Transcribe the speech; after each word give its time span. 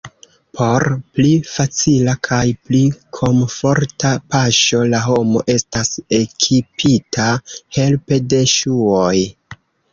Por 0.59 0.83
pli 1.17 1.33
facila 1.55 2.15
kaj 2.27 2.39
pli 2.69 2.79
komforta 3.19 4.15
paŝo 4.35 4.81
la 4.95 5.03
homo 5.05 5.45
estas 5.59 5.95
ekipita 6.23 7.31
helpe 7.81 8.23
de 8.35 8.45
ŝuoj. 8.59 9.17